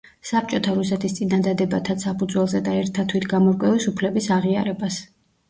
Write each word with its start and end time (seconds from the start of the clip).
საბჭოთა 0.27 0.71
რუსეთის 0.77 1.13
წინადადებათა 1.17 1.97
საფუძველზე 2.05 2.63
და 2.69 2.75
ერთა 2.81 3.07
თვითგამორკვევის 3.13 3.87
უფლების 3.93 4.33
აღიარებას. 4.41 5.01